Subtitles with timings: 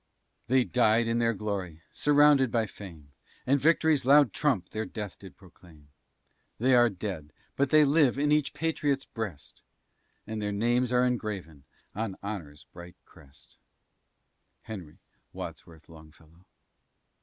[0.47, 3.11] They died in their glory, surrounded by fame,
[3.45, 5.89] And Victory's loud trump their death did proclaim;
[6.57, 9.61] They are dead; but they live in each Patriot's breast,
[10.25, 13.57] And their names are engraven on honor's bright crest.
[14.63, 14.97] HENRY
[15.33, 16.45] WADSWORTH LONGFELLOW.